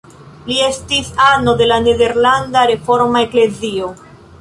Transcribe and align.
Li 0.45 0.55
estis 0.67 1.11
ano 1.27 1.55
de 1.61 1.69
la 1.73 1.79
Nederlanda 1.89 2.67
Reforma 2.75 3.27
Eklezio. 3.29 3.97